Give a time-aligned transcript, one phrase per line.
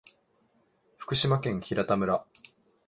[0.97, 2.25] 福島県平田村